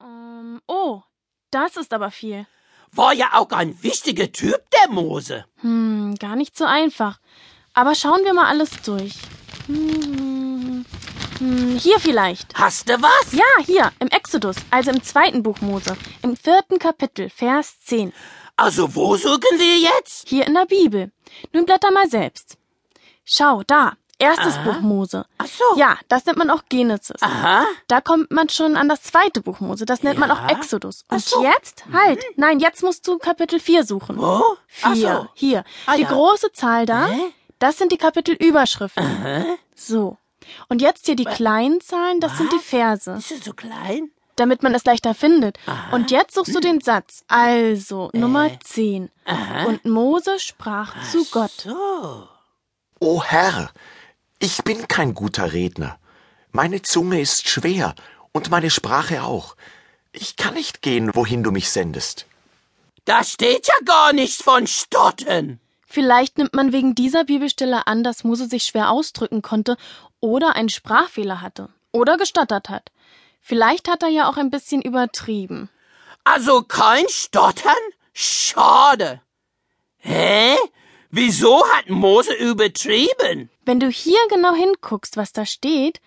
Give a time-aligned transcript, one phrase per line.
[0.00, 1.02] Ähm, oh,
[1.50, 2.46] das ist aber viel.
[2.92, 5.44] War ja auch ein wichtiger Typ, der Mose.
[5.60, 7.20] Hm, gar nicht so einfach.
[7.74, 9.14] Aber schauen wir mal alles durch.
[9.66, 10.84] Hm,
[11.38, 12.54] hm, hier vielleicht.
[12.54, 13.32] Hast du was?
[13.32, 18.12] Ja, hier, im Exodus, also im zweiten Buch Mose, im vierten Kapitel, Vers 10.
[18.56, 20.28] Also wo suchen wir jetzt?
[20.28, 21.12] Hier in der Bibel.
[21.52, 22.58] Nun blätter mal selbst.
[23.24, 24.62] Schau, da, erstes Aha.
[24.64, 25.24] Buch Mose.
[25.38, 25.64] Ach so.
[25.76, 27.20] Ja, das nennt man auch Genesis.
[27.22, 27.64] Aha.
[27.88, 30.36] Da kommt man schon an das zweite Buch Mose, das nennt man Ja.
[30.36, 31.04] auch Exodus.
[31.08, 31.42] Ach Und so.
[31.42, 31.84] jetzt?
[31.92, 34.18] Halt, nein, jetzt musst du Kapitel 4 suchen.
[34.18, 34.42] Wo?
[34.82, 35.28] Ach Vier, so.
[35.34, 35.64] hier.
[35.86, 36.08] Ah, die ja.
[36.08, 37.32] große Zahl da, Hä?
[37.58, 39.04] das sind die Kapitelüberschriften.
[39.04, 39.44] Aha.
[39.74, 40.16] So.
[40.68, 42.64] Und jetzt hier die kleinen Zahlen, das sind die Was?
[42.64, 44.10] Verse, Ist es so klein?
[44.36, 45.58] damit man es leichter findet.
[45.92, 47.24] Und jetzt suchst du den Satz.
[47.28, 48.58] Also, Nummer Äh.
[48.64, 49.10] 10.
[49.66, 51.50] Und Mose sprach zu Gott.
[51.50, 52.26] So.
[53.00, 53.70] O Herr,
[54.40, 55.98] ich bin kein guter Redner.
[56.50, 57.94] Meine Zunge ist schwer
[58.32, 59.54] und meine Sprache auch.
[60.12, 62.26] Ich kann nicht gehen, wohin du mich sendest.
[63.04, 65.60] Da steht ja gar nichts von Stottern.
[65.86, 69.76] Vielleicht nimmt man wegen dieser Bibelstelle an, dass Mose sich schwer ausdrücken konnte
[70.20, 72.90] oder einen Sprachfehler hatte oder gestottert hat.
[73.40, 75.68] Vielleicht hat er ja auch ein bisschen übertrieben.
[76.24, 77.74] Also kein Stottern?
[78.12, 79.20] Schade.
[79.98, 80.56] Hä?
[81.10, 83.50] Wieso hat Mose übertrieben?
[83.64, 86.00] Wenn du hier genau hinguckst, was da steht,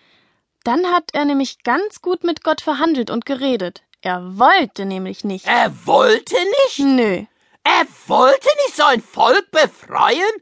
[0.64, 3.82] dann hat er nämlich ganz gut mit Gott verhandelt und geredet.
[4.00, 5.46] Er wollte nämlich nicht.
[5.46, 6.78] Er wollte nicht?
[6.78, 7.24] Nö.
[7.64, 10.32] Er wollte nicht sein Volk befreien?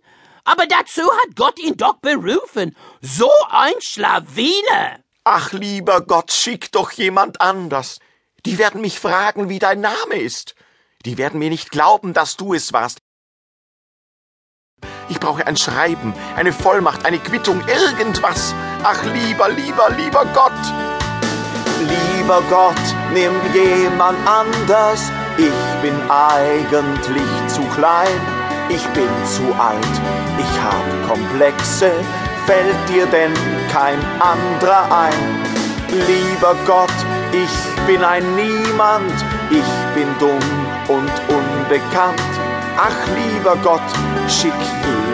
[0.44, 2.76] Aber dazu hat Gott ihn doch berufen.
[3.00, 4.98] So ein Schlawiner.
[5.24, 7.98] Ach, lieber Gott, schick doch jemand anders.
[8.44, 10.54] Die werden mich fragen, wie dein Name ist.
[11.04, 13.01] Die werden mir nicht glauben, dass du es warst.
[15.12, 18.54] Ich brauche ein Schreiben, eine Vollmacht, eine Quittung, irgendwas.
[18.82, 20.52] Ach, lieber, lieber, lieber Gott.
[21.80, 22.80] Lieber Gott,
[23.12, 25.12] nimm jemand anders.
[25.36, 28.08] Ich bin eigentlich zu klein.
[28.70, 29.94] Ich bin zu alt.
[30.38, 31.92] Ich hab Komplexe.
[32.46, 33.34] Fällt dir denn
[33.70, 35.42] kein anderer ein?
[35.90, 36.88] Lieber Gott,
[37.32, 39.12] ich bin ein Niemand.
[39.50, 40.40] Ich bin dumm
[40.88, 42.32] und unbekannt.
[42.78, 43.82] Ach, lieber Gott,
[44.28, 44.52] schick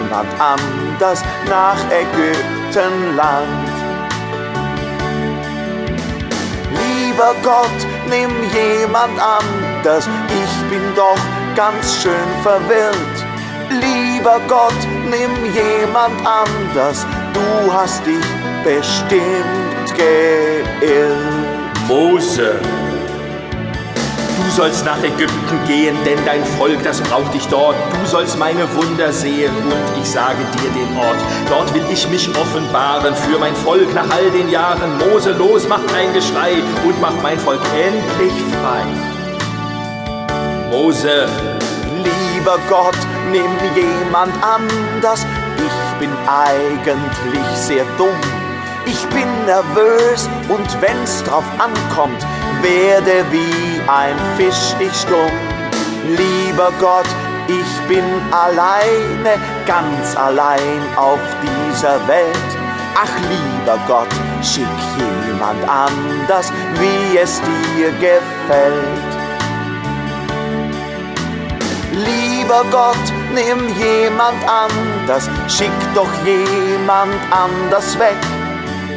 [0.09, 3.69] jemand anders nach Ägyptenland.
[6.71, 11.19] Lieber Gott, nimm jemand anders, ich bin doch
[11.55, 13.25] ganz schön verwirrt.
[13.69, 14.73] Lieber Gott,
[15.09, 18.25] nimm jemand anders, du hast dich
[18.63, 21.19] bestimmt geirrt.
[21.87, 22.59] Mose,
[24.43, 27.75] du sollst nach Ägypten gehen, denn dein Volk, das braucht dich dort.
[28.01, 31.17] Du sollst meine Wunder sehen und ich sage dir den Ort.
[31.49, 34.97] Dort will ich mich offenbaren für mein Volk nach all den Jahren.
[34.97, 36.53] Mose, los, mach ein Geschrei
[36.85, 38.83] und mach mein Volk endlich frei.
[40.71, 41.27] Mose,
[42.39, 42.97] Lieber Gott,
[43.31, 45.25] nimm jemand anders,
[45.57, 48.15] ich bin eigentlich sehr dumm.
[48.85, 52.25] Ich bin nervös und wenn's drauf ankommt,
[52.61, 55.31] werde wie ein Fisch ich stumm.
[56.17, 57.07] Lieber Gott,
[57.47, 62.49] ich bin alleine, ganz allein auf dieser Welt.
[62.95, 64.09] Ach lieber Gott,
[64.43, 69.19] schick jemand anders, wie es dir gefällt.
[71.91, 78.17] Lieber Gott, nimm jemand anders, schick doch jemand anders weg.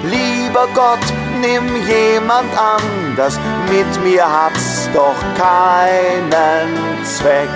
[0.04, 1.04] Lieber Gott,
[1.40, 3.38] nimm jemand anders,
[3.68, 7.48] mit mir hat's doch keinen Zweck.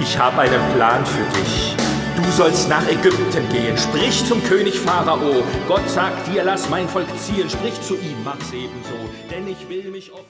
[0.00, 1.76] ich habe einen Plan für dich.
[2.16, 3.76] Du sollst nach Ägypten gehen.
[3.78, 5.42] Sprich zum König Pharao.
[5.66, 7.48] Gott sagt dir, lass mein Volk ziehen.
[7.48, 8.94] Sprich zu ihm, mach's ebenso.
[9.30, 10.26] Denn ich will mich offen.